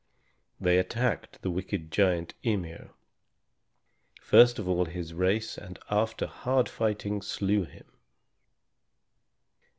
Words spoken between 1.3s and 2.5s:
the wicked giant